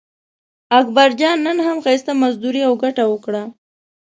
اکبرجان 0.79 1.37
نن 1.47 1.57
هم 1.67 1.77
ښایسته 1.83 2.11
مزدوري 2.21 2.61
او 2.67 2.73
ګټه 2.83 3.03
وکړه. 3.07 3.43